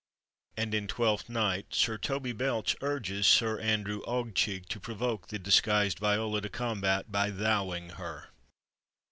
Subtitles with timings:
[0.57, 5.99] And in "Twelfth Night" Sir Toby Belch urges Sir Andrew Aguecheek to provoke the disguised
[5.99, 8.29] Viola to combat by /thouing/ her.